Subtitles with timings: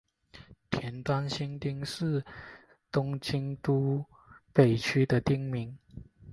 [0.71, 2.25] 田端新町是
[2.91, 4.03] 东京都
[4.51, 5.77] 北区的町名。